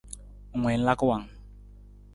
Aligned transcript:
Ng 0.57 0.63
wii 0.65 0.77
ng 0.79 0.85
laka 0.87 1.05
wang? 1.09 1.25